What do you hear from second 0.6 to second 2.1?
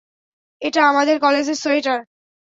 এটা আমাদের কলেজের সোয়েটার।